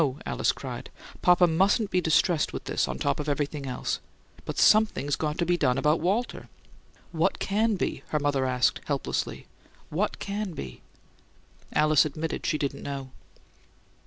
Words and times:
Alice 0.25 0.51
cried. 0.51 0.89
"Papa 1.21 1.45
mustn't 1.45 1.91
be 1.91 2.01
distressed 2.01 2.53
with 2.53 2.63
this, 2.63 2.87
on 2.87 2.97
top 2.97 3.19
of 3.19 3.29
everything 3.29 3.67
else. 3.67 3.99
But 4.45 4.57
SOMETHING'S 4.57 5.15
got 5.15 5.37
to 5.37 5.45
be 5.45 5.57
done 5.57 5.77
about 5.77 5.99
Walter." 5.99 6.49
"What 7.11 7.37
can 7.37 7.75
be?" 7.75 8.01
her 8.07 8.17
mother 8.19 8.47
asked, 8.47 8.81
helplessly. 8.85 9.45
"What 9.91 10.17
can 10.17 10.53
be?" 10.53 10.81
Alice 11.71 12.03
admitted 12.03 12.41
that 12.41 12.47
she 12.47 12.57
didn't 12.57 12.81
know. 12.81 13.11